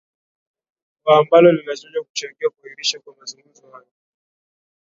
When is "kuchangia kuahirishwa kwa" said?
2.03-3.15